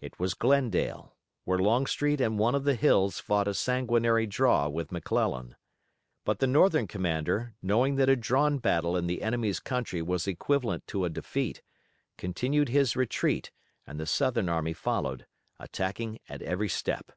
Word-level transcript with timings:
It 0.00 0.18
was 0.18 0.34
Glendale, 0.34 1.14
where 1.44 1.56
Longstreet 1.60 2.20
and 2.20 2.40
one 2.40 2.56
of 2.56 2.64
the 2.64 2.74
Hills 2.74 3.20
fought 3.20 3.46
a 3.46 3.54
sanguinary 3.54 4.26
draw 4.26 4.68
with 4.68 4.90
McClellan. 4.90 5.54
But 6.24 6.40
the 6.40 6.48
Northern 6.48 6.88
commander, 6.88 7.54
knowing 7.62 7.94
that 7.94 8.08
a 8.08 8.16
drawn 8.16 8.58
battle 8.58 8.96
in 8.96 9.06
the 9.06 9.22
enemy's 9.22 9.60
country 9.60 10.02
was 10.02 10.26
equivalent 10.26 10.88
to 10.88 11.04
a 11.04 11.08
defeat, 11.08 11.62
continued 12.18 12.70
his 12.70 12.96
retreat 12.96 13.52
and 13.86 14.00
the 14.00 14.06
Southern 14.06 14.48
army 14.48 14.72
followed, 14.72 15.24
attacking 15.60 16.18
at 16.28 16.42
every 16.42 16.68
step. 16.68 17.12